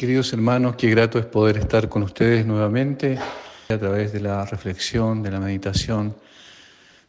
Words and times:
Queridos 0.00 0.32
hermanos, 0.32 0.76
qué 0.76 0.88
grato 0.88 1.18
es 1.18 1.26
poder 1.26 1.58
estar 1.58 1.90
con 1.90 2.02
ustedes 2.02 2.46
nuevamente 2.46 3.18
a 3.68 3.76
través 3.76 4.14
de 4.14 4.20
la 4.20 4.46
reflexión, 4.46 5.22
de 5.22 5.30
la 5.30 5.38
meditación, 5.38 6.16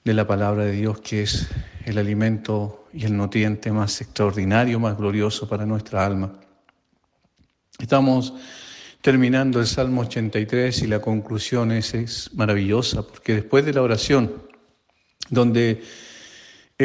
de 0.03 0.13
la 0.13 0.27
palabra 0.27 0.65
de 0.65 0.73
Dios, 0.73 0.99
que 0.99 1.23
es 1.23 1.47
el 1.85 1.97
alimento 1.97 2.89
y 2.91 3.05
el 3.05 3.15
nutriente 3.15 3.71
más 3.71 4.01
extraordinario, 4.01 4.77
más 4.77 4.97
glorioso 4.97 5.47
para 5.47 5.65
nuestra 5.65 6.05
alma. 6.05 6.33
Estamos 7.79 8.33
terminando 8.99 9.61
el 9.61 9.67
Salmo 9.67 10.01
83 10.01 10.81
y 10.81 10.87
la 10.87 10.99
conclusión 10.99 11.71
es, 11.71 12.29
maravillosa, 12.33 13.03
porque 13.03 13.35
después 13.35 13.63
de 13.63 13.71
la 13.71 13.83
oración, 13.83 14.33
donde 15.29 15.81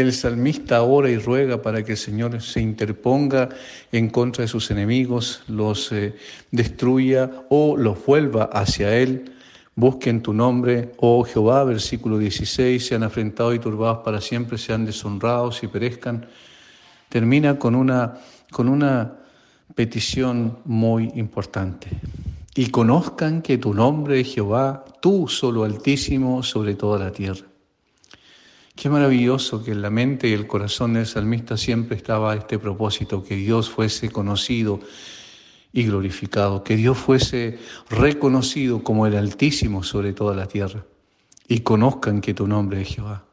el 0.01 0.13
salmista 0.13 0.83
ora 0.83 1.11
y 1.11 1.19
ruega 1.19 1.63
para 1.63 1.85
que 1.85 1.93
el 1.93 1.99
Señor 1.99 2.41
se 2.43 2.61
interponga 2.61 3.49
en 3.93 4.11
contra 4.11 4.43
de 4.43 4.49
sus 4.49 4.71
enemigos, 4.71 5.43
los 5.49 5.91
eh, 5.93 6.15
destruya 6.51 7.31
o 7.49 7.77
los 7.77 8.05
vuelva 8.05 8.45
hacia 8.45 8.97
Él. 8.97 9.33
Busquen 9.75 10.23
tu 10.23 10.33
nombre, 10.33 10.93
oh 10.99 11.23
Jehová, 11.25 11.65
versículo 11.65 12.19
16, 12.19 12.87
sean 12.87 13.03
afrentados 13.03 13.55
y 13.55 13.59
turbados 13.59 13.99
para 14.05 14.21
siempre, 14.21 14.59
sean 14.59 14.87
deshonrados 14.87 15.63
y 15.63 15.69
perezcan. 15.69 16.27
Termina 17.09 17.59
con 17.59 17.75
una, 17.75 18.15
con 18.51 18.69
una 18.69 19.19
petición 19.75 20.59
muy 20.65 21.13
importante. 21.15 21.89
Y 22.55 22.71
conozcan 22.71 23.43
que 23.43 23.59
tu 23.59 23.75
nombre 23.75 24.21
es 24.21 24.35
Jehová, 24.35 24.85
tú 25.01 25.29
solo 25.29 25.65
altísimo 25.65 26.43
sobre 26.43 26.75
toda 26.75 26.99
la 26.99 27.13
tierra. 27.13 27.47
Qué 28.77 28.91
maravilloso 28.91 29.65
que 29.65 29.71
en 29.71 29.81
la 29.81 29.89
mente 29.89 30.29
y 30.29 30.35
el 30.35 30.47
corazón 30.47 30.93
del 30.93 31.07
salmista 31.07 31.57
siempre 31.57 31.97
estaba 31.97 32.35
este 32.35 32.59
propósito, 32.59 33.25
que 33.25 33.35
Dios 33.35 33.71
fuese 33.71 34.11
conocido 34.11 34.81
y 35.73 35.85
glorificado, 35.85 36.63
que 36.63 36.77
Dios 36.77 36.99
fuese 36.99 37.59
reconocido 37.89 38.85
como 38.85 39.07
el 39.07 39.17
Altísimo 39.17 39.83
sobre 39.83 40.13
toda 40.13 40.37
la 40.37 40.47
tierra. 40.47 40.85
Y 41.49 41.61
conozcan 41.61 42.21
que 42.21 42.35
tu 42.35 42.47
nombre 42.47 42.83
es 42.83 42.89
Jehová. 42.89 43.25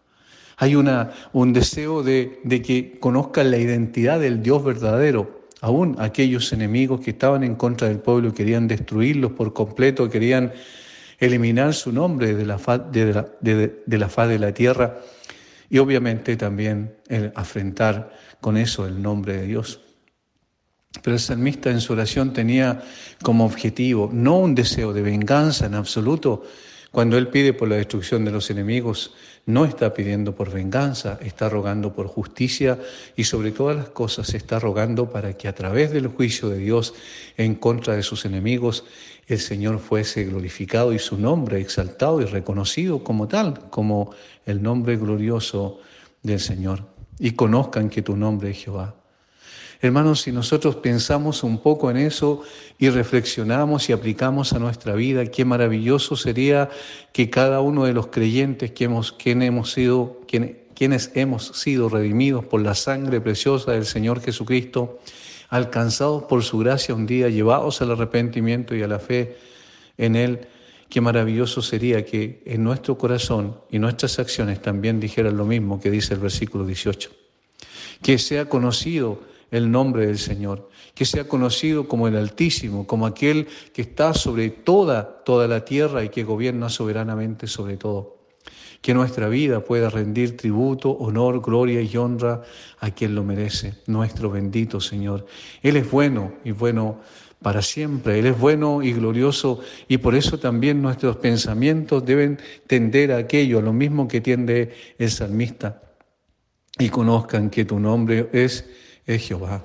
Hay 0.55 0.75
una, 0.75 1.11
un 1.33 1.52
deseo 1.52 2.03
de, 2.03 2.39
de 2.45 2.61
que 2.61 2.97
conozcan 3.02 3.52
la 3.52 3.58
identidad 3.58 4.21
del 4.21 4.41
Dios 4.41 4.64
verdadero, 4.64 5.49
aún 5.59 5.97
aquellos 5.99 6.53
enemigos 6.53 7.02
que 7.02 7.11
estaban 7.11 7.44
en 7.44 7.55
contra 7.55 7.89
del 7.89 7.99
pueblo 7.99 8.30
y 8.30 8.31
querían 8.31 8.69
destruirlos 8.69 9.33
por 9.33 9.52
completo, 9.52 10.09
querían 10.09 10.53
eliminar 11.19 11.73
su 11.73 11.91
nombre 11.91 12.33
de 12.33 12.45
la 12.45 12.58
faz 12.58 12.89
de 12.94 13.14
la, 13.14 13.27
de 13.41 13.97
la, 13.97 14.09
faz 14.09 14.30
de 14.30 14.39
la 14.39 14.53
tierra 14.53 14.99
y 15.69 15.78
obviamente 15.78 16.36
también 16.36 16.95
el 17.08 17.31
afrentar 17.36 18.11
con 18.42 18.58
eso 18.58 18.86
el 18.86 19.02
nombre 19.02 19.38
de 19.38 19.47
Dios. 19.47 19.81
Pero 21.02 21.16
el 21.16 21.20
salmista 21.20 21.72
en 21.72 21.81
su 21.81 21.94
oración 21.94 22.33
tenía 22.33 22.83
como 23.23 23.45
objetivo 23.45 24.09
no 24.14 24.38
un 24.38 24.53
deseo 24.53 24.94
de 24.94 25.02
venganza 25.02 25.66
en 25.66 25.73
absoluto. 25.73 26.44
Cuando 26.92 27.17
él 27.17 27.30
pide 27.30 27.53
por 27.53 27.67
la 27.67 27.78
destrucción 27.78 28.23
de 28.23 28.31
los 28.31 28.52
enemigos, 28.52 29.14
no 29.45 29.66
está 29.66 29.94
pidiendo 29.94 30.36
por 30.36 30.52
venganza, 30.52 31.19
está 31.22 31.49
rogando 31.49 31.94
por 31.94 32.08
justicia 32.08 32.80
y 33.16 33.25
sobre 33.25 33.52
todas 33.52 33.75
las 33.75 33.89
cosas 33.89 34.33
está 34.33 34.59
rogando 34.59 35.09
para 35.09 35.33
que 35.38 35.47
a 35.47 35.55
través 35.55 35.91
del 35.91 36.08
juicio 36.08 36.49
de 36.49 36.59
Dios 36.59 36.94
en 37.36 37.55
contra 37.55 37.95
de 37.95 38.03
sus 38.03 38.25
enemigos, 38.25 38.86
el 39.27 39.39
Señor 39.39 39.80
fuese 39.80 40.23
glorificado 40.25 40.94
y 40.94 40.99
su 40.99 41.17
nombre 41.17 41.59
exaltado 41.59 42.21
y 42.21 42.25
reconocido 42.25 43.03
como 43.03 43.27
tal, 43.27 43.69
como 43.69 44.11
el 44.45 44.61
nombre 44.61 44.95
glorioso 44.97 45.80
del 46.21 46.39
Señor. 46.39 46.86
Y 47.19 47.31
conozcan 47.31 47.89
que 47.89 48.02
tu 48.02 48.16
nombre 48.16 48.52
es 48.52 48.64
Jehová. 48.64 49.02
Hermanos, 49.84 50.22
si 50.22 50.31
nosotros 50.31 50.78
pensamos 50.78 51.44
un 51.44 51.58
poco 51.58 51.92
en 51.92 51.98
eso 51.98 52.42
y 52.80 52.89
reflexionamos 52.89 53.89
y 53.89 53.92
aplicamos 53.92 54.53
a 54.53 54.59
nuestra 54.59 54.94
vida, 54.94 55.26
qué 55.26 55.44
maravilloso 55.44 56.16
sería 56.16 56.70
que 57.12 57.30
cada 57.30 57.59
uno 57.59 57.84
de 57.84 57.92
los 57.92 58.08
creyentes 58.08 58.72
que 58.72 58.86
hemos, 58.86 59.14
sido, 59.70 60.22
quienes 60.73 61.11
hemos 61.16 61.48
sido 61.48 61.89
redimidos 61.89 62.45
por 62.45 62.61
la 62.61 62.76
sangre 62.76 63.20
preciosa 63.20 63.73
del 63.73 63.86
Señor 63.86 64.22
Jesucristo, 64.22 64.99
alcanzados 65.49 66.23
por 66.23 66.45
su 66.45 66.60
gracia 66.60 66.95
un 66.95 67.05
día, 67.05 67.27
llevados 67.27 67.82
al 67.82 67.92
arrepentimiento 67.92 68.73
y 68.76 68.83
a 68.83 68.88
la 68.88 68.99
fe 68.99 69.36
en 69.98 70.16
Él, 70.16 70.48
qué 70.88 71.02
maravilloso 71.02 71.61
sería 71.61 72.05
que 72.05 72.42
en 72.45 72.64
nuestro 72.64 72.98
corazón 72.98 73.60
y 73.70 73.80
nuestras 73.80 74.17
acciones 74.17 74.61
también 74.61 75.02
dijeran 75.02 75.36
lo 75.36 75.43
mismo 75.43 75.82
que 75.82 75.92
dice 75.92 76.14
el 76.14 76.22
versículo 76.22 76.66
18. 76.66 77.11
Que 78.02 78.17
sea 78.17 78.48
conocido 78.48 79.33
el 79.53 79.69
nombre 79.69 80.08
del 80.08 80.17
Señor, 80.17 80.67
que 80.95 81.05
sea 81.05 81.27
conocido 81.27 81.87
como 81.87 82.08
el 82.08 82.15
Altísimo, 82.15 82.87
como 82.87 83.05
aquel 83.05 83.47
que 83.71 83.83
está 83.83 84.15
sobre 84.15 84.49
toda, 84.49 85.23
toda 85.23 85.47
la 85.47 85.64
tierra 85.64 86.03
y 86.03 86.09
que 86.09 86.23
gobierna 86.23 86.69
soberanamente 86.69 87.45
sobre 87.45 87.77
todo. 87.77 88.17
Que 88.81 88.95
nuestra 88.95 89.30
vida 89.30 89.63
pueda 89.63 89.92
rendir 89.92 90.36
tributo, 90.36 90.89
honor, 90.89 91.39
gloria 91.39 91.81
y 91.81 91.95
honra 91.95 92.42
a 92.80 92.89
quien 92.89 93.13
lo 93.13 93.23
merece, 93.23 93.75
nuestro 93.86 94.31
bendito 94.31 94.81
Señor. 94.81 95.27
Él 95.61 95.77
es 95.77 95.89
bueno 95.89 96.33
y 96.43 96.52
bueno 96.52 96.99
para 97.39 97.61
siempre, 97.61 98.17
Él 98.17 98.25
es 98.25 98.39
bueno 98.39 98.81
y 98.81 98.92
glorioso 98.92 99.59
y 99.87 99.99
por 99.99 100.15
eso 100.15 100.39
también 100.39 100.81
nuestros 100.81 101.17
pensamientos 101.17 102.03
deben 102.03 102.39
tender 102.65 103.11
a 103.11 103.17
aquello, 103.17 103.59
a 103.59 103.61
lo 103.61 103.71
mismo 103.73 104.08
que 104.08 104.19
tiende 104.19 104.71
el 104.97 105.11
salmista, 105.11 105.83
y 106.80 106.89
conozcan 106.89 107.52
que 107.52 107.65
tu 107.65 107.80
nombre 107.80 108.30
es, 108.33 108.65
es 109.05 109.27
Jehová. 109.27 109.64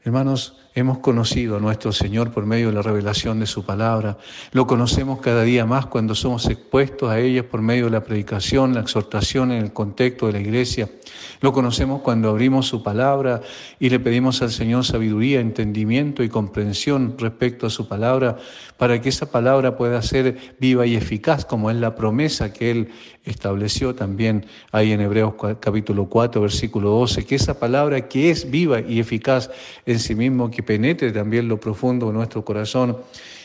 Hermanos, 0.00 0.56
hemos 0.78 0.98
conocido 0.98 1.56
a 1.56 1.60
nuestro 1.60 1.92
Señor 1.92 2.30
por 2.30 2.46
medio 2.46 2.68
de 2.68 2.72
la 2.72 2.82
revelación 2.82 3.40
de 3.40 3.46
su 3.46 3.64
palabra. 3.64 4.16
Lo 4.52 4.66
conocemos 4.66 5.20
cada 5.20 5.42
día 5.42 5.66
más 5.66 5.86
cuando 5.86 6.14
somos 6.14 6.46
expuestos 6.46 7.10
a 7.10 7.18
ella 7.18 7.48
por 7.48 7.62
medio 7.62 7.86
de 7.86 7.90
la 7.90 8.04
predicación, 8.04 8.74
la 8.74 8.80
exhortación 8.80 9.52
en 9.52 9.62
el 9.62 9.72
contexto 9.72 10.26
de 10.26 10.32
la 10.32 10.40
iglesia. 10.40 10.88
Lo 11.40 11.52
conocemos 11.52 12.02
cuando 12.02 12.30
abrimos 12.30 12.66
su 12.66 12.82
palabra 12.82 13.40
y 13.78 13.90
le 13.90 14.00
pedimos 14.00 14.42
al 14.42 14.50
Señor 14.50 14.84
sabiduría, 14.84 15.40
entendimiento 15.40 16.22
y 16.22 16.28
comprensión 16.28 17.16
respecto 17.18 17.66
a 17.66 17.70
su 17.70 17.88
palabra 17.88 18.36
para 18.76 19.00
que 19.00 19.08
esa 19.08 19.30
palabra 19.30 19.76
pueda 19.76 20.00
ser 20.02 20.56
viva 20.58 20.86
y 20.86 20.96
eficaz 20.96 21.44
como 21.44 21.70
es 21.70 21.76
la 21.76 21.94
promesa 21.94 22.52
que 22.52 22.70
Él 22.70 22.88
estableció 23.24 23.94
también 23.94 24.46
ahí 24.72 24.92
en 24.92 25.00
Hebreos 25.00 25.34
capítulo 25.60 26.08
4, 26.08 26.40
versículo 26.40 26.90
12, 26.90 27.26
que 27.26 27.34
esa 27.34 27.58
palabra 27.58 28.08
que 28.08 28.30
es 28.30 28.50
viva 28.50 28.80
y 28.80 29.00
eficaz 29.00 29.50
en 29.86 29.98
sí 29.98 30.14
mismo, 30.14 30.50
que 30.50 30.62
penetre 30.68 31.12
también 31.12 31.48
lo 31.48 31.58
profundo 31.58 32.08
de 32.08 32.12
nuestro 32.12 32.44
corazón 32.44 32.98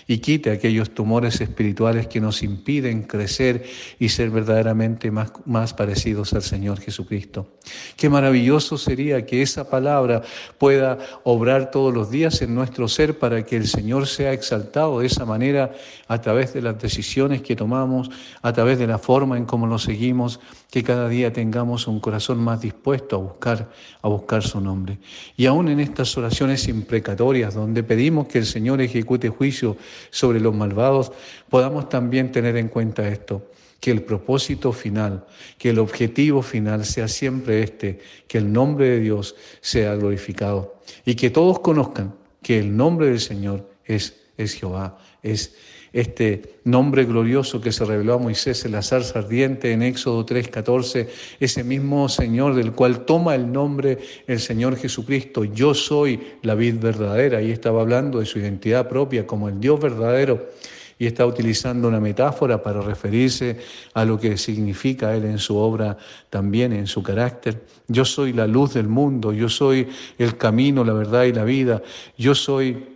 y 0.08 0.20
quite 0.20 0.52
aquellos 0.52 0.92
tumores 0.92 1.42
espirituales 1.42 2.08
que 2.08 2.20
nos 2.20 2.44
impiden 2.44 3.04
crecer 3.04 3.64
y 4.00 4.10
ser 4.10 4.30
verdaderamente 4.30 5.12
más, 5.12 5.32
más 5.46 5.74
parecidos 5.74 6.34
al 6.34 6.44
Señor 6.44 6.80
Jesucristo. 6.80 7.48
Qué 7.96 8.10
maravilloso 8.10 8.78
sería 8.78 9.26
que 9.26 9.42
esa 9.42 9.70
palabra 9.70 10.22
pueda 10.58 10.98
obrar 11.24 11.72
todos 11.72 11.94
los 11.94 12.12
días 12.12 12.42
en 12.42 12.56
nuestro 12.56 12.88
ser 12.88 13.18
para 13.20 13.44
que 13.46 13.56
el 13.56 13.68
Señor 13.68 14.08
sea 14.08 14.34
exaltado 14.34 15.00
de 15.00 15.08
esa 15.08 15.26
manera 15.26 15.72
a 16.08 16.22
través 16.22 16.54
de 16.54 16.62
las 16.62 16.80
decisiones 16.80 17.42
que 17.42 17.56
tomamos, 17.56 18.10
a 18.42 18.54
través 18.54 18.80
de 18.80 18.88
la 18.88 18.98
forma 18.98 19.38
en 19.38 19.46
cómo 19.46 19.68
lo 19.68 19.80
seguimos, 19.80 20.40
que 20.70 20.84
cada 20.84 21.08
día 21.08 21.32
tengamos 21.32 21.88
un 21.88 22.00
corazón 22.00 22.40
más 22.40 22.62
dispuesto 22.62 23.16
a 23.16 23.20
buscar, 23.20 23.72
a 24.02 24.08
buscar 24.08 24.44
su 24.44 24.60
nombre. 24.60 24.98
Y 25.38 25.46
aún 25.46 25.70
en 25.70 25.80
estas 25.80 26.18
oraciones 26.18 26.68
imprecatorias, 26.68 27.54
donde 27.54 27.84
pedimos 27.84 28.28
que 28.28 28.40
el 28.40 28.46
Señor 28.46 28.82
ejecute 28.82 29.30
juicio 29.30 29.78
sobre 30.10 30.40
los 30.40 30.56
malvados, 30.56 31.12
podamos 31.50 31.90
también 31.90 32.32
tener 32.32 32.58
en 32.58 32.68
cuenta 32.68 33.08
esto, 33.08 33.50
que 33.80 33.92
el 33.92 34.04
propósito 34.04 34.72
final, 34.72 35.26
que 35.58 35.72
el 35.72 35.80
objetivo 35.80 36.42
final 36.42 36.86
sea 36.86 37.08
siempre 37.08 37.64
este, 37.64 38.00
que 38.28 38.38
el 38.38 38.52
nombre 38.52 38.90
de 38.90 39.00
Dios 39.02 39.36
sea 39.60 39.96
glorificado 39.96 40.76
y 41.06 41.16
que 41.16 41.30
todos 41.30 41.60
conozcan 41.60 42.16
que 42.42 42.60
el 42.60 42.76
nombre 42.76 43.08
del 43.08 43.20
Señor 43.20 43.70
es, 43.86 44.23
es 44.38 44.54
Jehová, 44.54 44.98
es 45.22 45.56
este 45.94 46.58
nombre 46.64 47.06
glorioso 47.06 47.62
que 47.62 47.72
se 47.72 47.86
reveló 47.86 48.16
a 48.16 48.18
Moisés 48.18 48.66
en 48.66 48.72
la 48.72 48.82
zarza 48.82 49.20
ardiente 49.20 49.72
en 49.72 49.84
Éxodo 49.84 50.26
3:14, 50.26 51.08
ese 51.40 51.64
mismo 51.64 52.10
Señor 52.10 52.56
del 52.56 52.72
cual 52.72 53.06
toma 53.06 53.36
el 53.36 53.52
nombre 53.52 54.00
el 54.26 54.40
Señor 54.40 54.76
Jesucristo, 54.76 55.44
yo 55.44 55.74
soy 55.76 56.20
la 56.42 56.56
vid 56.56 56.80
verdadera, 56.80 57.42
y 57.42 57.52
estaba 57.52 57.82
hablando 57.82 58.20
de 58.20 58.26
su 58.26 58.40
identidad 58.40 58.90
propia 58.90 59.28
como 59.28 59.50
el 59.50 59.60
Dios 59.60 59.80
verdadero 59.80 60.50
y 60.98 61.08
está 61.08 61.26
utilizando 61.26 61.88
una 61.88 62.00
metáfora 62.00 62.62
para 62.62 62.82
referirse 62.82 63.58
a 63.94 64.06
lo 64.06 64.20
que 64.20 64.38
significa 64.38 65.16
Él 65.16 65.26
en 65.26 65.40
su 65.40 65.58
obra, 65.58 65.98
también 66.30 66.72
en 66.72 66.88
su 66.88 67.04
carácter. 67.04 67.66
Yo 67.88 68.06
soy 68.06 68.34
la 68.34 68.48
luz 68.48 68.74
del 68.74 68.88
mundo, 68.88 69.34
yo 69.34 69.50
soy 69.50 69.88
el 70.18 70.38
camino, 70.38 70.84
la 70.84 70.94
verdad 70.94 71.24
y 71.24 71.34
la 71.34 71.44
vida, 71.44 71.82
yo 72.18 72.36
soy, 72.36 72.93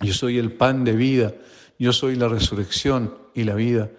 yo 0.00 0.12
soy 0.12 0.38
el 0.38 0.52
pan 0.52 0.84
de 0.84 0.92
vida 0.92 1.34
yo 1.80 1.94
soy 1.94 2.14
la 2.14 2.28
resurrección 2.28 3.14
y 3.34 3.44
la 3.44 3.54
vida. 3.54 3.90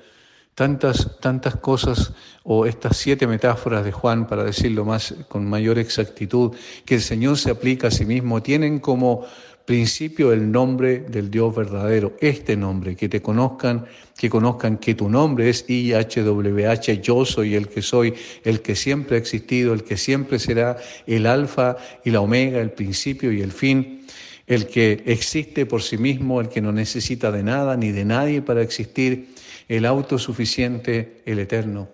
Tantas, 0.53 1.19
tantas 1.19 1.56
cosas, 1.56 2.13
o 2.44 2.68
estas 2.68 2.98
siete 2.98 3.25
metáforas 3.25 3.83
de 3.83 3.92
Juan, 3.92 4.27
para 4.27 4.44
decirlo 4.44 4.86
más 4.86 5.15
con 5.27 5.50
mayor 5.50 5.80
exactitud, 5.80 6.56
que 6.86 6.95
el 6.95 7.01
Señor 7.01 7.39
se 7.39 7.50
aplica 7.50 7.88
a 7.88 7.92
sí 7.92 8.06
mismo, 8.06 8.44
tienen 8.44 8.77
como 8.77 9.25
principio 9.65 10.31
el 10.31 10.51
nombre 10.51 11.00
del 11.00 11.31
Dios 11.31 11.56
verdadero, 11.56 12.15
este 12.19 12.56
nombre, 12.56 12.95
que 12.95 13.09
te 13.09 13.21
conozcan, 13.21 13.86
que 14.15 14.30
conozcan 14.30 14.77
que 14.77 14.94
tu 14.94 15.09
nombre 15.09 15.50
es 15.50 15.65
IHWH, 15.68 17.01
yo 17.01 17.25
soy 17.25 17.56
el 17.56 17.68
que 17.68 17.81
soy, 17.81 18.13
el 18.44 18.62
que 18.62 18.75
siempre 18.75 19.15
ha 19.15 19.19
existido, 19.19 19.74
el 19.74 19.83
que 19.83 19.97
siempre 19.97 20.38
será 20.38 20.77
el 21.07 21.25
alfa 21.25 21.77
y 22.06 22.12
la 22.12 22.21
omega, 22.21 22.59
el 22.59 22.71
principio 22.71 23.31
y 23.31 23.42
el 23.42 23.51
fin, 23.51 24.06
el 24.51 24.68
que 24.68 25.01
existe 25.06 25.65
por 25.65 25.81
sí 25.81 25.98
mismo, 25.98 26.42
el 26.42 26.50
que 26.50 26.59
no 26.59 26.74
necesita 26.74 27.31
de 27.31 27.42
nada 27.42 27.77
ni 27.77 27.92
de 27.92 28.03
nadie 28.03 28.42
para 28.42 28.62
existir, 28.62 29.33
el 29.69 29.86
autosuficiente, 29.86 31.21
el 31.25 31.39
eterno, 31.39 31.88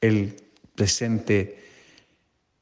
el 0.00 0.36
presente 0.76 1.58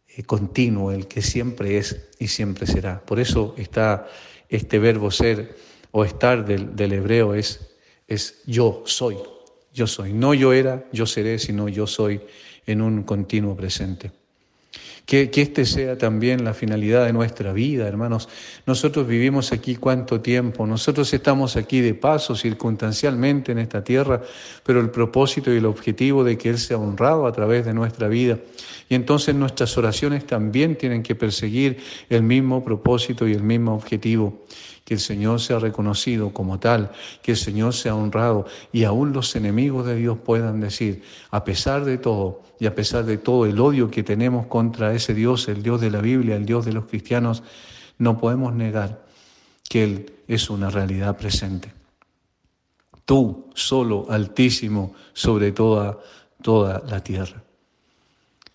eh, 0.09 0.23
continuo, 0.23 0.93
el 0.93 1.07
que 1.09 1.21
siempre 1.21 1.77
es 1.77 2.09
y 2.19 2.29
siempre 2.29 2.67
será. 2.67 3.05
Por 3.05 3.21
eso 3.21 3.55
está 3.59 4.09
este 4.49 4.79
verbo 4.79 5.11
ser 5.11 5.55
o 5.91 6.07
estar 6.07 6.47
del, 6.47 6.75
del 6.75 6.95
hebreo 6.95 7.35
es, 7.35 7.75
es 8.09 8.41
yo 8.47 8.83
soy, 8.87 9.19
yo 9.75 9.87
soy. 9.87 10.15
No 10.15 10.33
yo 10.33 10.55
era, 10.55 10.87
yo 10.91 11.05
seré, 11.05 11.39
sino 11.39 11.69
yo 11.69 11.87
soy 11.87 12.23
en 12.65 12.81
un 12.81 13.03
continuo 13.03 13.55
presente. 13.55 14.11
Que, 15.07 15.31
este 15.35 15.67
sea 15.67 15.99
también 15.99 16.45
la 16.45 16.55
finalidad 16.55 17.05
de 17.05 17.13
nuestra 17.13 17.53
vida, 17.53 17.87
hermanos. 17.87 18.29
Nosotros 18.67 19.07
vivimos 19.07 19.53
aquí 19.53 19.77
cuánto 19.77 20.23
tiempo, 20.23 20.67
nosotros 20.67 21.13
estamos 21.13 21.57
aquí 21.57 21.81
de 21.81 21.93
paso 21.93 22.35
circunstancialmente 22.35 23.53
en 23.53 23.59
esta 23.59 23.85
tierra, 23.85 24.23
pero 24.65 24.81
el 24.81 24.91
propósito 24.91 25.53
y 25.53 25.59
el 25.59 25.67
objetivo 25.67 26.25
de 26.25 26.39
que 26.39 26.49
Él 26.49 26.59
sea 26.59 26.79
honrado 26.79 27.27
a 27.27 27.33
través 27.33 27.67
de 27.67 27.75
nuestra 27.75 28.09
vida. 28.09 28.39
Y 28.89 28.95
entonces 28.95 29.35
nuestras 29.35 29.77
oraciones 29.77 30.27
también 30.27 30.77
tienen 30.77 31.03
que 31.03 31.15
perseguir 31.15 31.79
el 32.09 32.23
mismo 32.23 32.65
propósito 32.65 33.29
y 33.29 33.33
el 33.33 33.43
mismo 33.43 33.75
objetivo 33.75 34.45
que 34.85 34.95
el 34.95 35.01
Señor 35.01 35.41
sea 35.41 35.59
reconocido 35.59 36.33
como 36.33 36.61
tal, 36.61 36.93
que 37.23 37.33
el 37.33 37.37
Señor 37.39 37.73
sea 37.73 37.95
honrado 37.95 38.47
y 38.71 38.85
aún 38.85 39.13
los 39.13 39.35
enemigos 39.35 39.87
de 39.87 39.97
Dios 39.97 40.19
puedan 40.23 40.61
decir, 40.61 41.03
a 41.31 41.43
pesar 41.45 41.85
de 41.85 41.97
todo 41.97 42.43
y 42.61 42.67
a 42.67 42.75
pesar 42.75 43.05
de 43.05 43.17
todo 43.17 43.47
el 43.47 43.59
odio 43.59 43.91
que 43.91 44.03
tenemos 44.03 44.47
contra 44.47 44.94
ese 44.95 45.15
Dios, 45.15 45.49
el 45.49 45.63
Dios 45.63 45.81
de 45.81 45.91
la 45.91 46.01
Biblia, 46.01 46.37
el 46.37 46.47
Dios 46.47 46.65
de 46.65 46.73
los 46.73 46.87
cristianos, 46.87 47.43
no 47.99 48.19
podemos 48.19 48.55
negar 48.55 49.05
que 49.69 49.85
Él 49.85 50.13
es 50.29 50.51
una 50.51 50.71
realidad 50.71 51.17
presente. 51.17 51.73
Tú 53.05 53.51
solo, 53.55 54.07
altísimo, 54.09 54.95
sobre 55.13 55.53
toda, 55.53 55.99
toda 56.43 56.83
la 56.89 57.03
tierra. 57.03 57.43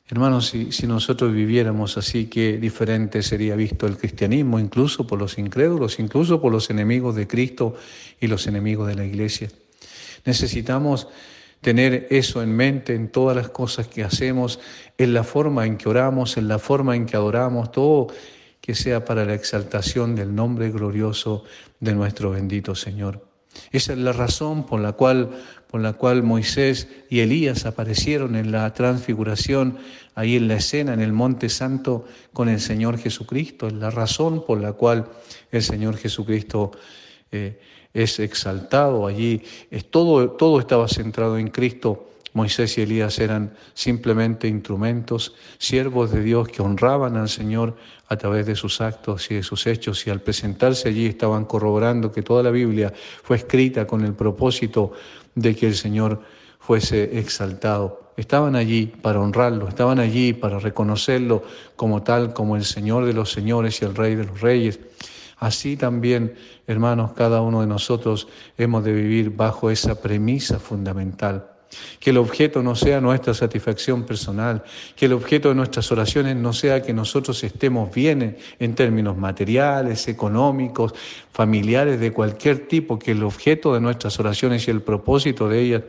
Hermanos, 0.08 0.48
si, 0.48 0.72
si, 0.72 0.88
nosotros 0.88 1.32
viviéramos 1.32 1.96
así, 1.98 2.26
qué 2.26 2.58
diferente 2.58 3.22
sería 3.22 3.56
visto 3.56 3.86
el 3.86 3.96
cristianismo, 3.96 4.60
incluso 4.60 5.06
por 5.06 5.20
los 5.20 5.38
incrédulos, 5.38 6.00
incluso 6.00 6.42
por 6.42 6.52
los 6.52 6.72
enemigos 6.72 7.16
de 7.16 7.28
Cristo 7.28 7.76
y 8.20 8.26
los 8.26 8.48
enemigos 8.48 8.88
de 8.88 8.96
la 8.96 9.06
iglesia. 9.06 9.50
Necesitamos 10.26 11.08
tener 11.62 12.08
eso 12.10 12.42
en 12.42 12.56
mente 12.56 12.96
en 12.96 13.10
todas 13.10 13.36
las 13.36 13.50
cosas 13.50 13.88
que 13.88 14.04
hacemos, 14.04 14.60
en 14.98 15.14
la 15.14 15.24
forma 15.24 15.66
en 15.66 15.78
que 15.78 15.90
oramos, 15.90 16.38
en 16.38 16.48
la 16.48 16.60
forma 16.60 16.96
en 16.96 17.06
que 17.06 17.18
adoramos, 17.18 17.72
todo 17.72 18.08
que 18.62 18.76
sea 18.76 19.06
para 19.06 19.26
la 19.26 19.34
exaltación 19.34 20.16
del 20.16 20.36
nombre 20.36 20.70
glorioso 20.70 21.44
de 21.80 21.94
nuestro 21.94 22.32
bendito 22.32 22.76
Señor. 22.76 23.30
Esa 23.72 23.94
es 23.94 24.00
la 24.00 24.14
razón 24.14 24.66
por 24.66 24.80
la 24.80 24.94
cual, 24.94 25.32
por 25.70 25.82
la 25.82 25.94
cual 25.94 26.24
Moisés 26.24 26.88
y 27.10 27.20
Elías 27.20 27.66
aparecieron 27.66 28.36
en 28.36 28.52
la 28.52 28.72
transfiguración, 28.74 29.78
ahí 30.16 30.36
en 30.36 30.48
la 30.48 30.56
escena, 30.56 30.94
en 30.94 31.02
el 31.02 31.14
Monte 31.14 31.50
Santo, 31.50 32.06
con 32.32 32.48
el 32.50 32.60
Señor 32.60 32.98
Jesucristo. 32.98 33.68
Es 33.68 33.74
la 33.74 33.90
razón 33.90 34.46
por 34.46 34.62
la 34.62 34.74
cual 34.74 35.10
el 35.52 35.64
Señor 35.64 35.98
Jesucristo 35.98 36.72
eh, 37.32 37.60
es 37.94 38.20
exaltado 38.20 39.08
allí. 39.08 39.44
Es 39.72 39.90
todo, 39.90 40.32
todo 40.32 40.60
estaba 40.60 40.88
centrado 40.88 41.38
en 41.38 41.50
Cristo 41.50 42.10
Moisés 42.34 42.78
y 42.78 42.82
Elías 42.82 43.18
eran 43.20 43.54
simplemente 43.74 44.48
instrumentos, 44.48 45.34
siervos 45.58 46.12
de 46.12 46.22
Dios 46.22 46.48
que 46.48 46.62
honraban 46.62 47.18
al 47.18 47.30
Señor 47.30 47.76
a 48.08 48.18
través 48.18 48.46
de 48.46 48.56
sus 48.56 48.82
actos 48.82 49.30
y 49.32 49.36
de 49.36 49.44
sus 49.44 49.66
hechos 49.66 50.06
y 50.06 50.10
al 50.10 50.22
presentarse 50.22 50.90
allí 50.90 51.08
estaban 51.08 51.46
corroborando 51.46 52.12
que 52.12 52.22
toda 52.22 52.44
la 52.44 52.52
Biblia 52.52 52.94
fue 53.24 53.38
escrita 53.38 53.88
con 53.88 54.06
el 54.06 54.14
propósito 54.14 54.94
de 55.34 55.56
que 55.56 55.68
el 55.68 55.76
Señor 55.76 56.22
fuese 56.60 57.18
exaltado. 57.18 58.12
Estaban 58.16 58.56
allí 58.56 58.86
para 58.86 59.22
honrarlo, 59.22 59.68
estaban 59.68 59.98
allí 60.00 60.34
para 60.34 60.60
reconocerlo 60.60 61.44
como 61.76 62.04
tal, 62.04 62.34
como 62.34 62.56
el 62.56 62.66
Señor 62.66 63.06
de 63.06 63.14
los 63.14 63.32
señores 63.32 63.82
y 63.82 63.86
el 63.86 63.96
Rey 63.96 64.16
de 64.16 64.26
los 64.26 64.42
reyes. 64.42 64.80
Así 65.40 65.78
también, 65.78 66.36
hermanos, 66.68 67.14
cada 67.14 67.42
uno 67.42 67.62
de 67.62 67.68
nosotros 67.68 68.28
hemos 68.58 68.84
de 68.84 68.94
vivir 68.94 69.30
bajo 69.32 69.70
esa 69.70 70.02
premisa 70.02 70.60
fundamental 70.60 71.50
que 72.00 72.10
el 72.10 72.18
objeto 72.18 72.64
no 72.64 72.76
sea 72.76 73.00
nuestra 73.02 73.34
satisfacción 73.34 74.04
personal, 74.04 74.64
que 74.96 75.06
el 75.06 75.14
objeto 75.14 75.50
de 75.50 75.56
nuestras 75.56 75.92
oraciones 75.92 76.36
no 76.36 76.54
sea 76.54 76.82
que 76.82 76.94
nosotros 76.94 77.44
estemos 77.44 77.94
bien 77.94 78.38
en 78.60 78.76
términos 78.76 79.18
materiales, 79.18 80.08
económicos, 80.08 80.94
familiares, 81.32 82.00
de 82.00 82.12
cualquier 82.12 82.68
tipo, 82.68 82.98
que 82.98 83.12
el 83.12 83.24
objeto 83.24 83.74
de 83.74 83.82
nuestras 83.82 84.20
oraciones 84.20 84.68
y 84.68 84.72
el 84.72 84.82
propósito 84.82 85.48
de 85.48 85.60
ellas 85.62 85.84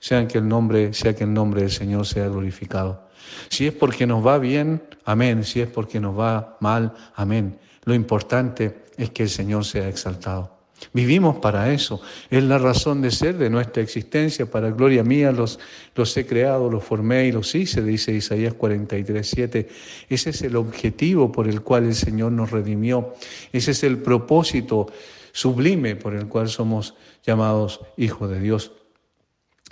sean 0.00 0.26
que 0.26 0.38
el 0.38 0.48
nombre, 0.48 0.92
sea 0.94 1.14
que 1.14 1.24
el 1.24 1.32
nombre 1.32 1.62
del 1.62 1.70
Señor 1.70 2.06
sea 2.06 2.28
glorificado. 2.28 3.08
Si 3.48 3.66
es 3.66 3.72
porque 3.72 4.06
nos 4.06 4.26
va 4.26 4.38
bien, 4.38 4.82
amén. 5.04 5.44
Si 5.44 5.60
es 5.60 5.68
porque 5.68 6.00
nos 6.00 6.18
va 6.18 6.56
mal, 6.60 6.94
amén. 7.14 7.58
Lo 7.90 7.96
importante 7.96 8.84
es 8.96 9.10
que 9.10 9.24
el 9.24 9.28
Señor 9.28 9.64
sea 9.64 9.88
exaltado. 9.88 10.58
Vivimos 10.92 11.38
para 11.38 11.72
eso. 11.72 12.00
Es 12.30 12.44
la 12.44 12.56
razón 12.56 13.02
de 13.02 13.10
ser 13.10 13.36
de 13.36 13.50
nuestra 13.50 13.82
existencia. 13.82 14.48
Para 14.48 14.70
gloria 14.70 15.02
mía 15.02 15.32
los, 15.32 15.58
los 15.96 16.16
he 16.16 16.24
creado, 16.24 16.70
los 16.70 16.84
formé 16.84 17.26
y 17.26 17.32
los 17.32 17.52
hice, 17.52 17.82
dice 17.82 18.12
Isaías 18.12 18.54
43, 18.54 19.28
7. 19.28 19.68
Ese 20.08 20.30
es 20.30 20.42
el 20.42 20.54
objetivo 20.54 21.32
por 21.32 21.48
el 21.48 21.62
cual 21.62 21.86
el 21.86 21.96
Señor 21.96 22.30
nos 22.30 22.52
redimió. 22.52 23.12
Ese 23.52 23.72
es 23.72 23.82
el 23.82 23.98
propósito 23.98 24.86
sublime 25.32 25.96
por 25.96 26.14
el 26.14 26.28
cual 26.28 26.48
somos 26.48 26.94
llamados 27.26 27.80
hijos 27.96 28.30
de 28.30 28.38
Dios. 28.38 28.70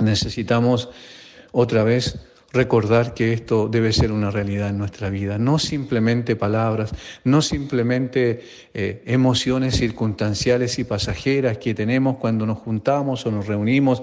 Necesitamos 0.00 0.88
otra 1.52 1.84
vez 1.84 2.18
recordar 2.52 3.14
que 3.14 3.32
esto 3.32 3.68
debe 3.68 3.92
ser 3.92 4.10
una 4.10 4.30
realidad 4.30 4.70
en 4.70 4.78
nuestra 4.78 5.10
vida, 5.10 5.38
no 5.38 5.58
simplemente 5.58 6.34
palabras, 6.34 6.92
no 7.24 7.42
simplemente 7.42 8.40
eh, 8.72 9.02
emociones 9.06 9.76
circunstanciales 9.76 10.78
y 10.78 10.84
pasajeras 10.84 11.58
que 11.58 11.74
tenemos 11.74 12.16
cuando 12.16 12.46
nos 12.46 12.58
juntamos 12.58 13.26
o 13.26 13.30
nos 13.30 13.46
reunimos 13.46 14.02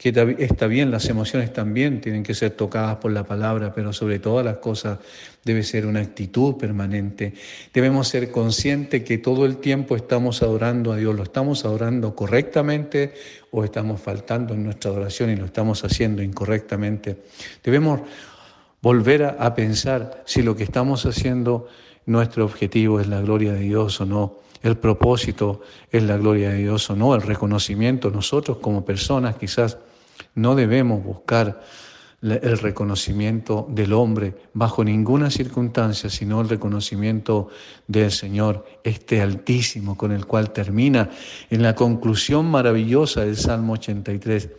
que 0.00 0.08
está 0.38 0.66
bien, 0.66 0.90
las 0.90 1.10
emociones 1.10 1.52
también 1.52 2.00
tienen 2.00 2.22
que 2.22 2.32
ser 2.32 2.52
tocadas 2.52 2.96
por 2.96 3.12
la 3.12 3.24
palabra, 3.24 3.74
pero 3.74 3.92
sobre 3.92 4.18
todas 4.18 4.42
las 4.42 4.56
cosas 4.56 4.98
debe 5.44 5.62
ser 5.62 5.84
una 5.84 6.00
actitud 6.00 6.56
permanente. 6.56 7.34
Debemos 7.74 8.08
ser 8.08 8.30
conscientes 8.30 9.04
que 9.04 9.18
todo 9.18 9.44
el 9.44 9.58
tiempo 9.58 9.96
estamos 9.96 10.42
adorando 10.42 10.94
a 10.94 10.96
Dios, 10.96 11.14
lo 11.14 11.24
estamos 11.24 11.66
adorando 11.66 12.16
correctamente 12.16 13.12
o 13.50 13.62
estamos 13.62 14.00
faltando 14.00 14.54
en 14.54 14.64
nuestra 14.64 14.90
adoración 14.90 15.28
y 15.28 15.36
lo 15.36 15.44
estamos 15.44 15.84
haciendo 15.84 16.22
incorrectamente. 16.22 17.18
Debemos 17.62 18.00
volver 18.80 19.24
a, 19.24 19.28
a 19.32 19.54
pensar 19.54 20.22
si 20.24 20.40
lo 20.40 20.56
que 20.56 20.64
estamos 20.64 21.04
haciendo, 21.04 21.68
nuestro 22.06 22.46
objetivo 22.46 23.00
es 23.00 23.06
la 23.06 23.20
gloria 23.20 23.52
de 23.52 23.60
Dios 23.60 24.00
o 24.00 24.06
no 24.06 24.38
el 24.62 24.76
propósito 24.76 25.62
es 25.90 26.02
la 26.02 26.18
gloria 26.18 26.50
de 26.50 26.58
Dios 26.58 26.90
o 26.90 26.96
no, 26.96 27.14
el 27.14 27.22
reconocimiento. 27.22 28.10
Nosotros 28.10 28.58
como 28.58 28.84
personas 28.84 29.36
quizás 29.36 29.78
no 30.34 30.54
debemos 30.54 31.02
buscar 31.02 31.60
el 32.22 32.58
reconocimiento 32.58 33.66
del 33.70 33.94
hombre 33.94 34.34
bajo 34.52 34.84
ninguna 34.84 35.30
circunstancia, 35.30 36.10
sino 36.10 36.42
el 36.42 36.50
reconocimiento 36.50 37.48
del 37.86 38.10
Señor, 38.10 38.66
este 38.84 39.22
altísimo 39.22 39.96
con 39.96 40.12
el 40.12 40.26
cual 40.26 40.52
termina 40.52 41.08
en 41.48 41.62
la 41.62 41.74
conclusión 41.74 42.50
maravillosa 42.50 43.24
del 43.24 43.38
Salmo 43.38 43.72
83, 43.72 44.50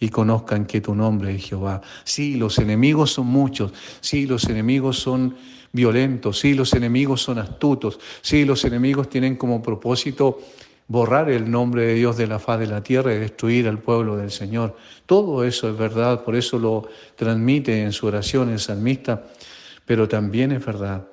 y 0.00 0.08
conozcan 0.08 0.64
que 0.64 0.80
tu 0.80 0.94
nombre 0.94 1.34
es 1.34 1.44
Jehová. 1.44 1.82
Sí, 2.04 2.36
los 2.36 2.58
enemigos 2.58 3.12
son 3.12 3.26
muchos, 3.26 3.72
sí, 4.00 4.26
los 4.26 4.44
enemigos 4.44 4.98
son 4.98 5.36
violentos, 5.72 6.40
sí, 6.40 6.54
los 6.54 6.72
enemigos 6.72 7.22
son 7.22 7.38
astutos, 7.38 8.00
sí, 8.22 8.46
los 8.46 8.64
enemigos 8.64 9.10
tienen 9.10 9.36
como 9.36 9.62
propósito 9.62 10.40
borrar 10.90 11.30
el 11.30 11.48
nombre 11.48 11.86
de 11.86 11.94
Dios 11.94 12.16
de 12.16 12.26
la 12.26 12.40
faz 12.40 12.58
de 12.58 12.66
la 12.66 12.82
tierra 12.82 13.14
y 13.14 13.18
destruir 13.18 13.68
al 13.68 13.78
pueblo 13.78 14.16
del 14.16 14.32
Señor. 14.32 14.76
Todo 15.06 15.44
eso 15.44 15.70
es 15.70 15.78
verdad, 15.78 16.24
por 16.24 16.34
eso 16.34 16.58
lo 16.58 16.88
transmite 17.14 17.80
en 17.84 17.92
su 17.92 18.08
oración 18.08 18.50
el 18.50 18.58
salmista, 18.58 19.22
pero 19.86 20.08
también 20.08 20.50
es 20.50 20.66
verdad 20.66 21.06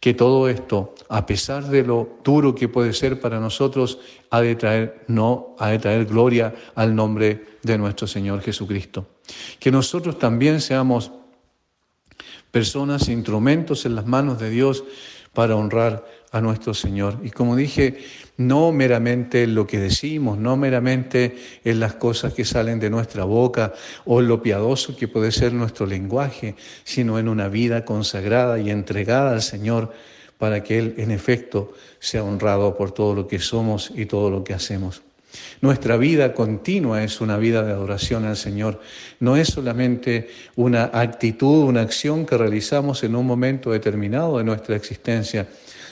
que 0.00 0.14
todo 0.14 0.48
esto, 0.48 0.94
a 1.10 1.26
pesar 1.26 1.68
de 1.68 1.82
lo 1.82 2.20
duro 2.24 2.54
que 2.54 2.68
puede 2.68 2.94
ser 2.94 3.20
para 3.20 3.38
nosotros, 3.38 3.98
ha 4.30 4.40
de 4.40 4.54
traer 4.54 5.04
no 5.08 5.56
ha 5.58 5.68
de 5.68 5.78
traer 5.78 6.06
gloria 6.06 6.54
al 6.74 6.94
nombre 6.94 7.58
de 7.62 7.76
nuestro 7.76 8.06
Señor 8.06 8.40
Jesucristo. 8.40 9.08
Que 9.60 9.70
nosotros 9.70 10.18
también 10.18 10.62
seamos 10.62 11.12
personas, 12.50 13.10
instrumentos 13.10 13.84
en 13.84 13.94
las 13.94 14.06
manos 14.06 14.38
de 14.38 14.48
Dios 14.48 14.84
para 15.38 15.54
honrar 15.54 16.04
a 16.32 16.40
nuestro 16.40 16.74
Señor. 16.74 17.20
Y 17.22 17.30
como 17.30 17.54
dije, 17.54 17.98
no 18.38 18.72
meramente 18.72 19.44
en 19.44 19.54
lo 19.54 19.68
que 19.68 19.78
decimos, 19.78 20.36
no 20.36 20.56
meramente 20.56 21.36
en 21.62 21.78
las 21.78 21.94
cosas 21.94 22.34
que 22.34 22.44
salen 22.44 22.80
de 22.80 22.90
nuestra 22.90 23.22
boca 23.22 23.72
o 24.04 24.20
lo 24.20 24.42
piadoso 24.42 24.96
que 24.96 25.06
puede 25.06 25.30
ser 25.30 25.52
nuestro 25.52 25.86
lenguaje, 25.86 26.56
sino 26.82 27.20
en 27.20 27.28
una 27.28 27.46
vida 27.46 27.84
consagrada 27.84 28.58
y 28.58 28.70
entregada 28.70 29.30
al 29.30 29.42
Señor 29.42 29.92
para 30.38 30.64
que 30.64 30.76
Él 30.76 30.94
en 30.98 31.12
efecto 31.12 31.72
sea 32.00 32.24
honrado 32.24 32.76
por 32.76 32.90
todo 32.90 33.14
lo 33.14 33.28
que 33.28 33.38
somos 33.38 33.92
y 33.94 34.06
todo 34.06 34.30
lo 34.30 34.42
que 34.42 34.54
hacemos. 34.54 35.02
Nuestra 35.60 35.96
vida 35.96 36.34
continua 36.34 37.02
es 37.02 37.20
una 37.20 37.36
vida 37.36 37.64
de 37.64 37.72
adoración 37.72 38.24
al 38.24 38.36
Señor. 38.36 38.80
No 39.20 39.36
es 39.36 39.48
solamente 39.48 40.28
una 40.56 40.90
actitud, 40.92 41.64
una 41.64 41.80
acción 41.80 42.26
que 42.26 42.38
realizamos 42.38 43.02
en 43.02 43.16
un 43.16 43.26
momento 43.26 43.72
determinado 43.72 44.38
de 44.38 44.44
nuestra 44.44 44.76
existencia, 44.76 45.48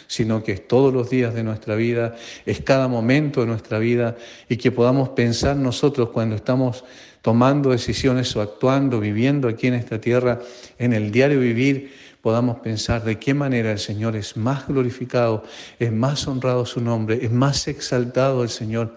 sino 0.06 0.42
que 0.42 0.52
es 0.52 0.68
todos 0.68 0.92
los 0.94 1.10
días 1.10 1.34
de 1.34 1.42
nuestra 1.42 1.74
vida, 1.74 2.14
es 2.44 2.60
cada 2.60 2.86
momento 2.88 3.40
de 3.40 3.48
nuestra 3.48 3.78
vida 3.78 4.16
y 4.48 4.56
que 4.56 4.70
podamos 4.70 5.10
pensar 5.10 5.56
nosotros 5.56 6.10
cuando 6.10 6.36
estamos 6.36 6.84
tomando 7.22 7.70
decisiones 7.70 8.36
o 8.36 8.40
actuando, 8.40 9.00
viviendo 9.00 9.48
aquí 9.48 9.66
en 9.66 9.74
esta 9.74 10.00
tierra, 10.00 10.40
en 10.78 10.92
el 10.92 11.10
diario 11.10 11.40
vivir, 11.40 11.92
podamos 12.22 12.58
pensar 12.58 13.02
de 13.02 13.18
qué 13.18 13.34
manera 13.34 13.72
el 13.72 13.80
Señor 13.80 14.14
es 14.14 14.36
más 14.36 14.68
glorificado, 14.68 15.42
es 15.78 15.92
más 15.92 16.26
honrado 16.28 16.66
su 16.66 16.80
nombre, 16.80 17.18
es 17.22 17.32
más 17.32 17.66
exaltado 17.66 18.44
el 18.44 18.48
Señor 18.48 18.96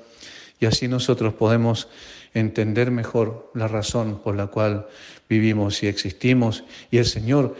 y 0.60 0.66
así 0.66 0.88
nosotros 0.88 1.34
podemos 1.34 1.88
entender 2.34 2.92
mejor 2.92 3.52
la 3.56 3.68
razón 3.68 4.20
por 4.24 4.36
la 4.36 4.48
cual 4.48 4.88
vivimos 5.30 5.82
y 5.84 5.88
existimos. 5.88 6.64
Y 6.92 6.98
el 6.98 7.06
Señor, 7.06 7.56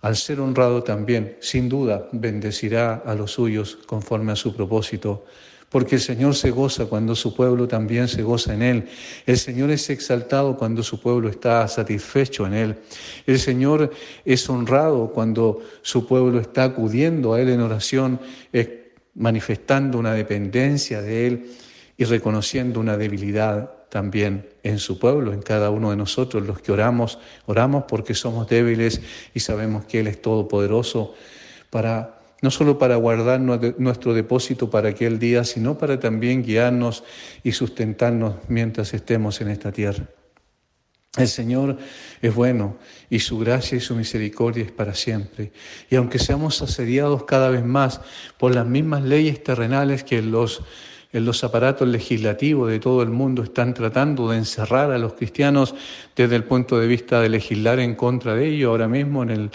al 0.00 0.16
ser 0.16 0.40
honrado 0.40 0.82
también, 0.82 1.36
sin 1.40 1.68
duda, 1.68 2.08
bendecirá 2.12 3.02
a 3.06 3.14
los 3.14 3.32
suyos 3.32 3.78
conforme 3.86 4.32
a 4.32 4.36
su 4.36 4.54
propósito. 4.54 5.24
Porque 5.68 5.96
el 5.96 6.00
Señor 6.00 6.36
se 6.36 6.50
goza 6.50 6.86
cuando 6.86 7.16
su 7.16 7.34
pueblo 7.34 7.66
también 7.66 8.06
se 8.06 8.22
goza 8.22 8.54
en 8.54 8.62
Él. 8.62 8.88
El 9.26 9.38
Señor 9.38 9.70
es 9.70 9.90
exaltado 9.90 10.56
cuando 10.56 10.82
su 10.82 11.00
pueblo 11.00 11.28
está 11.28 11.66
satisfecho 11.66 12.46
en 12.46 12.54
Él. 12.54 12.76
El 13.26 13.40
Señor 13.40 13.90
es 14.24 14.48
honrado 14.48 15.10
cuando 15.12 15.62
su 15.82 16.06
pueblo 16.06 16.38
está 16.38 16.64
acudiendo 16.64 17.34
a 17.34 17.40
Él 17.40 17.48
en 17.48 17.60
oración, 17.60 18.20
manifestando 19.14 19.98
una 19.98 20.12
dependencia 20.12 21.00
de 21.00 21.26
Él 21.26 21.46
y 21.96 22.04
reconociendo 22.04 22.80
una 22.80 22.96
debilidad 22.96 23.70
también 23.88 24.48
en 24.62 24.78
su 24.78 24.98
pueblo, 24.98 25.32
en 25.32 25.42
cada 25.42 25.70
uno 25.70 25.90
de 25.90 25.96
nosotros, 25.96 26.44
los 26.46 26.60
que 26.60 26.72
oramos, 26.72 27.18
oramos 27.46 27.84
porque 27.86 28.14
somos 28.14 28.48
débiles 28.48 29.00
y 29.34 29.40
sabemos 29.40 29.84
que 29.84 30.00
Él 30.00 30.08
es 30.08 30.20
todopoderoso 30.20 31.14
para 31.70 32.18
no 32.42 32.50
solo 32.50 32.78
para 32.78 32.96
guardar 32.96 33.40
nuestro 33.40 34.12
depósito 34.12 34.68
para 34.68 34.90
aquel 34.90 35.18
día, 35.18 35.44
sino 35.44 35.78
para 35.78 35.98
también 35.98 36.42
guiarnos 36.42 37.02
y 37.42 37.52
sustentarnos 37.52 38.34
mientras 38.48 38.92
estemos 38.92 39.40
en 39.40 39.48
esta 39.48 39.72
tierra. 39.72 40.06
El 41.16 41.28
Señor 41.28 41.78
es 42.20 42.34
bueno 42.34 42.76
y 43.08 43.20
su 43.20 43.38
gracia 43.38 43.78
y 43.78 43.80
su 43.80 43.94
misericordia 43.94 44.62
es 44.62 44.72
para 44.72 44.94
siempre. 44.94 45.52
Y 45.88 45.96
aunque 45.96 46.18
seamos 46.18 46.60
asediados 46.60 47.24
cada 47.24 47.48
vez 47.48 47.64
más 47.64 48.02
por 48.36 48.54
las 48.54 48.66
mismas 48.66 49.04
leyes 49.04 49.42
terrenales 49.42 50.04
que 50.04 50.20
los 50.20 50.62
en 51.14 51.24
los 51.24 51.44
aparatos 51.44 51.86
legislativos 51.86 52.68
de 52.68 52.80
todo 52.80 53.00
el 53.00 53.08
mundo 53.08 53.44
están 53.44 53.72
tratando 53.72 54.30
de 54.30 54.38
encerrar 54.38 54.90
a 54.90 54.98
los 54.98 55.12
cristianos 55.12 55.72
desde 56.16 56.34
el 56.34 56.42
punto 56.42 56.78
de 56.78 56.88
vista 56.88 57.20
de 57.20 57.28
legislar 57.28 57.78
en 57.78 57.94
contra 57.94 58.34
de 58.34 58.48
ellos. 58.48 58.68
Ahora 58.68 58.88
mismo 58.88 59.22
en 59.22 59.30
el, 59.30 59.50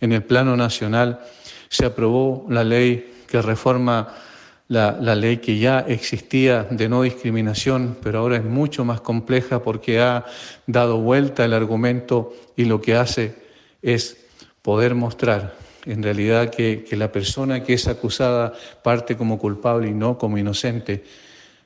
en 0.00 0.12
el 0.12 0.22
plano 0.22 0.56
nacional 0.56 1.20
se 1.68 1.84
aprobó 1.84 2.46
la 2.48 2.64
ley 2.64 3.12
que 3.28 3.42
reforma 3.42 4.08
la, 4.68 4.96
la, 4.98 5.14
ley 5.14 5.36
que 5.36 5.58
ya 5.58 5.80
existía 5.80 6.64
de 6.64 6.88
no 6.88 7.02
discriminación, 7.02 7.98
pero 8.02 8.20
ahora 8.20 8.38
es 8.38 8.44
mucho 8.44 8.86
más 8.86 9.02
compleja 9.02 9.62
porque 9.62 10.00
ha 10.00 10.24
dado 10.66 10.96
vuelta 10.96 11.44
el 11.44 11.52
argumento 11.52 12.32
y 12.56 12.64
lo 12.64 12.80
que 12.80 12.96
hace 12.96 13.34
es 13.82 14.16
poder 14.62 14.94
mostrar 14.94 15.61
en 15.86 16.02
realidad 16.02 16.50
que, 16.50 16.84
la 16.92 17.10
persona 17.10 17.62
que 17.62 17.74
es 17.74 17.88
acusada 17.88 18.52
parte 18.82 19.16
como 19.16 19.38
culpable 19.38 19.88
y 19.88 19.92
no 19.92 20.18
como 20.18 20.38
inocente, 20.38 21.04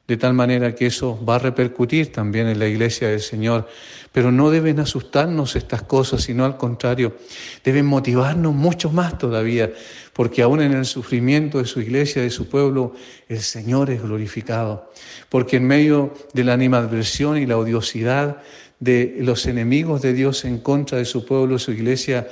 de 0.06 0.16
tal 0.16 0.34
manera 0.34 0.74
que 0.74 0.86
eso 0.86 1.18
va 1.24 1.34
a 1.34 1.38
repercutir 1.40 2.12
también 2.12 2.46
en 2.46 2.60
la 2.60 2.68
iglesia 2.68 3.08
del 3.08 3.20
Señor. 3.20 3.66
Pero 4.12 4.30
no 4.30 4.50
deben 4.50 4.78
asustarnos 4.78 5.56
estas 5.56 5.82
cosas, 5.82 6.22
sino 6.22 6.44
al 6.44 6.56
contrario, 6.56 7.16
deben 7.64 7.86
motivarnos 7.86 8.54
mucho 8.54 8.90
más 8.90 9.18
todavía, 9.18 9.72
porque 10.12 10.42
aún 10.42 10.62
en 10.62 10.72
el 10.72 10.84
sufrimiento 10.84 11.58
de 11.58 11.64
su 11.64 11.80
iglesia, 11.80 12.22
de 12.22 12.30
su 12.30 12.48
pueblo, 12.48 12.94
el 13.28 13.40
Señor 13.40 13.90
es 13.90 14.00
glorificado. 14.00 14.92
Porque 15.28 15.56
en 15.56 15.66
medio 15.66 16.14
de 16.32 16.44
la 16.44 16.52
animadversión 16.52 17.36
y 17.36 17.46
la 17.46 17.58
odiosidad 17.58 18.42
de 18.78 19.16
los 19.20 19.46
enemigos 19.46 20.02
de 20.02 20.12
Dios 20.12 20.44
en 20.44 20.58
contra 20.58 20.98
de 20.98 21.04
su 21.04 21.24
pueblo, 21.26 21.58
su 21.58 21.72
iglesia, 21.72 22.28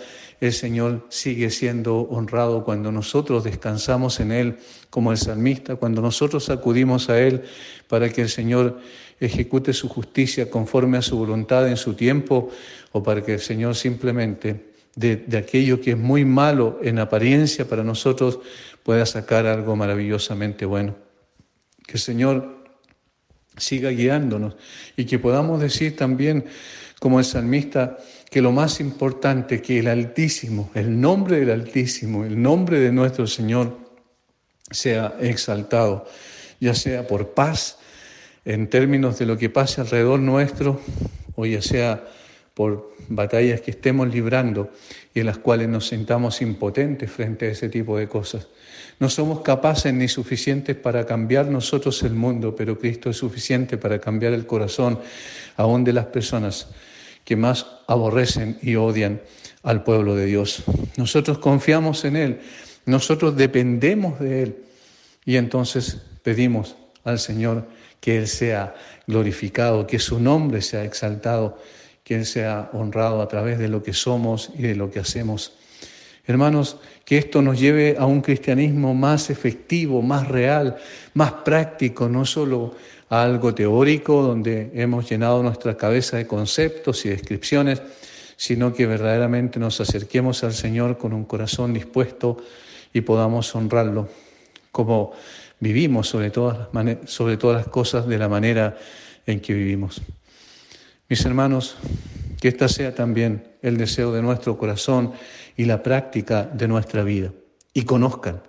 el 0.46 0.52
Señor 0.52 1.06
sigue 1.08 1.50
siendo 1.50 2.00
honrado 2.00 2.64
cuando 2.64 2.90
nosotros 2.90 3.44
descansamos 3.44 4.20
en 4.20 4.32
Él, 4.32 4.56
como 4.90 5.12
el 5.12 5.18
salmista, 5.18 5.76
cuando 5.76 6.02
nosotros 6.02 6.50
acudimos 6.50 7.08
a 7.08 7.20
Él 7.20 7.42
para 7.88 8.08
que 8.10 8.22
el 8.22 8.28
Señor 8.28 8.80
ejecute 9.20 9.72
su 9.72 9.88
justicia 9.88 10.50
conforme 10.50 10.98
a 10.98 11.02
su 11.02 11.16
voluntad 11.16 11.68
en 11.68 11.76
su 11.76 11.94
tiempo, 11.94 12.50
o 12.92 13.02
para 13.02 13.22
que 13.22 13.34
el 13.34 13.40
Señor 13.40 13.74
simplemente 13.74 14.72
de, 14.94 15.16
de 15.16 15.36
aquello 15.36 15.80
que 15.80 15.92
es 15.92 15.98
muy 15.98 16.24
malo 16.24 16.78
en 16.82 16.98
apariencia 16.98 17.68
para 17.68 17.82
nosotros 17.82 18.38
pueda 18.82 19.06
sacar 19.06 19.46
algo 19.46 19.76
maravillosamente 19.76 20.64
bueno. 20.66 20.94
Que 21.86 21.94
el 21.94 22.00
Señor 22.00 22.64
siga 23.56 23.90
guiándonos 23.90 24.56
y 24.96 25.04
que 25.04 25.18
podamos 25.18 25.60
decir 25.60 25.96
también, 25.96 26.44
como 27.00 27.18
el 27.18 27.24
salmista, 27.24 27.98
que 28.34 28.42
lo 28.42 28.50
más 28.50 28.80
importante, 28.80 29.62
que 29.62 29.78
el 29.78 29.86
Altísimo, 29.86 30.68
el 30.74 31.00
nombre 31.00 31.38
del 31.38 31.50
Altísimo, 31.50 32.24
el 32.24 32.42
nombre 32.42 32.80
de 32.80 32.90
nuestro 32.90 33.28
Señor 33.28 33.78
sea 34.72 35.14
exaltado, 35.20 36.04
ya 36.58 36.74
sea 36.74 37.06
por 37.06 37.28
paz 37.28 37.78
en 38.44 38.68
términos 38.68 39.20
de 39.20 39.26
lo 39.26 39.38
que 39.38 39.50
pase 39.50 39.82
alrededor 39.82 40.18
nuestro, 40.18 40.80
o 41.36 41.46
ya 41.46 41.62
sea 41.62 42.08
por 42.54 42.90
batallas 43.06 43.60
que 43.60 43.70
estemos 43.70 44.12
librando 44.12 44.72
y 45.14 45.20
en 45.20 45.26
las 45.26 45.38
cuales 45.38 45.68
nos 45.68 45.86
sentamos 45.86 46.42
impotentes 46.42 47.12
frente 47.12 47.46
a 47.46 47.50
ese 47.52 47.68
tipo 47.68 47.96
de 47.96 48.08
cosas. 48.08 48.48
No 48.98 49.10
somos 49.10 49.42
capaces 49.42 49.94
ni 49.94 50.08
suficientes 50.08 50.74
para 50.74 51.06
cambiar 51.06 51.46
nosotros 51.46 52.02
el 52.02 52.14
mundo, 52.14 52.56
pero 52.56 52.80
Cristo 52.80 53.10
es 53.10 53.16
suficiente 53.16 53.78
para 53.78 54.00
cambiar 54.00 54.32
el 54.32 54.44
corazón 54.44 54.98
aún 55.56 55.84
de 55.84 55.92
las 55.92 56.06
personas 56.06 56.66
que 57.24 57.36
más 57.36 57.66
aborrecen 57.86 58.58
y 58.62 58.76
odian 58.76 59.20
al 59.62 59.82
pueblo 59.82 60.14
de 60.14 60.26
Dios. 60.26 60.62
Nosotros 60.96 61.38
confiamos 61.38 62.04
en 62.04 62.16
Él, 62.16 62.40
nosotros 62.86 63.36
dependemos 63.36 64.20
de 64.20 64.42
Él 64.42 64.56
y 65.24 65.36
entonces 65.36 66.02
pedimos 66.22 66.76
al 67.02 67.18
Señor 67.18 67.66
que 68.00 68.18
Él 68.18 68.28
sea 68.28 68.74
glorificado, 69.06 69.86
que 69.86 69.98
su 69.98 70.20
nombre 70.20 70.60
sea 70.60 70.84
exaltado, 70.84 71.58
que 72.02 72.16
Él 72.16 72.26
sea 72.26 72.70
honrado 72.74 73.22
a 73.22 73.28
través 73.28 73.58
de 73.58 73.68
lo 73.68 73.82
que 73.82 73.94
somos 73.94 74.50
y 74.58 74.62
de 74.62 74.74
lo 74.74 74.90
que 74.90 75.00
hacemos. 75.00 75.54
Hermanos, 76.26 76.78
que 77.04 77.18
esto 77.18 77.42
nos 77.42 77.60
lleve 77.60 77.96
a 77.98 78.06
un 78.06 78.22
cristianismo 78.22 78.94
más 78.94 79.28
efectivo, 79.28 80.00
más 80.00 80.28
real, 80.28 80.76
más 81.12 81.32
práctico, 81.32 82.08
no 82.08 82.24
solo 82.24 82.74
algo 83.22 83.54
teórico 83.54 84.22
donde 84.22 84.70
hemos 84.74 85.08
llenado 85.08 85.42
nuestra 85.42 85.76
cabeza 85.76 86.16
de 86.16 86.26
conceptos 86.26 87.04
y 87.06 87.10
descripciones, 87.10 87.82
sino 88.36 88.72
que 88.72 88.86
verdaderamente 88.86 89.58
nos 89.58 89.80
acerquemos 89.80 90.42
al 90.44 90.54
Señor 90.54 90.98
con 90.98 91.12
un 91.12 91.24
corazón 91.24 91.72
dispuesto 91.72 92.38
y 92.92 93.02
podamos 93.02 93.54
honrarlo 93.54 94.08
como 94.72 95.12
vivimos 95.60 96.08
sobre 96.08 96.30
todas 96.30 96.68
las, 96.72 97.10
sobre 97.10 97.36
todas 97.36 97.58
las 97.58 97.68
cosas 97.68 98.06
de 98.06 98.18
la 98.18 98.28
manera 98.28 98.76
en 99.26 99.40
que 99.40 99.54
vivimos. 99.54 100.02
Mis 101.08 101.24
hermanos, 101.24 101.76
que 102.40 102.48
esta 102.48 102.68
sea 102.68 102.94
también 102.94 103.44
el 103.62 103.76
deseo 103.76 104.12
de 104.12 104.22
nuestro 104.22 104.58
corazón 104.58 105.12
y 105.56 105.64
la 105.64 105.82
práctica 105.82 106.42
de 106.42 106.68
nuestra 106.68 107.04
vida. 107.04 107.32
Y 107.72 107.84
conozcan 107.84 108.42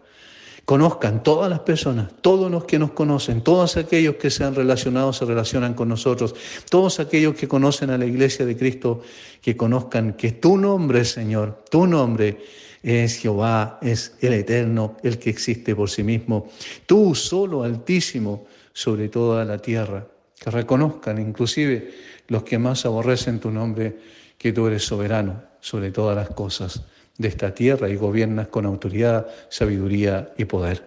Conozcan 0.66 1.22
todas 1.22 1.48
las 1.48 1.60
personas, 1.60 2.10
todos 2.22 2.50
los 2.50 2.66
que 2.66 2.80
nos 2.80 2.92
conocen, 2.92 3.42
todos 3.42 3.78
aquellos 3.78 4.16
que 4.16 4.32
se 4.32 4.44
han 4.44 4.56
relacionado, 4.56 5.14
se 5.14 5.24
relacionan 5.24 5.76
con 5.76 5.88
nosotros, 5.88 6.34
todos 6.72 7.00
aquellos 7.00 7.36
que 7.36 7.48
conocen 7.48 7.92
a 7.92 8.00
la 8.00 8.08
iglesia 8.08 8.48
de 8.48 8.58
Cristo, 8.58 9.02
que 9.42 9.56
conozcan 9.56 10.14
que 10.14 10.32
tu 10.32 10.58
nombre, 10.58 11.06
Señor, 11.06 11.66
tu 11.70 11.86
nombre 11.86 12.40
es 12.82 13.18
Jehová, 13.18 13.78
es 13.84 14.16
el 14.22 14.34
eterno, 14.34 14.98
el 15.04 15.20
que 15.20 15.30
existe 15.30 15.76
por 15.76 15.88
sí 15.88 16.02
mismo, 16.02 16.50
tú 16.88 17.14
solo 17.14 17.62
altísimo 17.62 18.48
sobre 18.74 19.10
toda 19.10 19.46
la 19.46 19.60
tierra. 19.60 20.08
Que 20.40 20.50
reconozcan 20.50 21.20
inclusive 21.20 21.94
los 22.28 22.42
que 22.42 22.58
más 22.58 22.86
aborrecen 22.88 23.40
tu 23.40 23.52
nombre, 23.52 23.98
que 24.40 24.52
tú 24.52 24.66
eres 24.66 24.84
soberano 24.84 25.44
sobre 25.60 25.92
todas 25.92 26.16
las 26.16 26.30
cosas 26.30 26.82
de 27.18 27.28
esta 27.28 27.54
tierra 27.54 27.90
y 27.90 27.96
gobiernas 27.96 28.48
con 28.48 28.66
autoridad, 28.66 29.28
sabiduría 29.50 30.34
y 30.38 30.46
poder. 30.46 30.84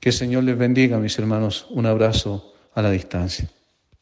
Que 0.00 0.10
el 0.10 0.14
Señor 0.14 0.44
les 0.44 0.58
bendiga, 0.58 0.98
mis 0.98 1.18
hermanos. 1.18 1.66
Un 1.70 1.86
abrazo 1.86 2.54
a 2.74 2.82
la 2.82 2.90
distancia. 2.90 3.48